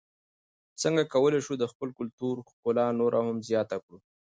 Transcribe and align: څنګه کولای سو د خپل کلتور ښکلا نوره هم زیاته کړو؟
څنګه 0.81 1.03
کولای 1.13 1.39
سو 1.47 1.53
د 1.57 1.63
خپل 1.71 1.89
کلتور 1.99 2.35
ښکلا 2.49 2.87
نوره 2.99 3.19
هم 3.27 3.37
زیاته 3.49 3.77
کړو؟ 3.83 3.97